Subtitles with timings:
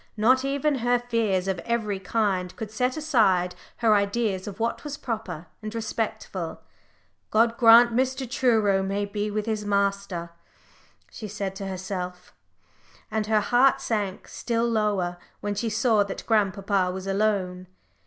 [0.17, 4.97] Not even her fears of every kind could set aside her ideas of what was
[4.97, 6.59] proper and respectful.
[7.29, 8.27] "God grant Mr.
[8.27, 10.31] Truro may be with master!"
[11.11, 12.33] she said to herself,
[13.11, 17.67] and her heart sank still lower when she saw that grandpapa was alone.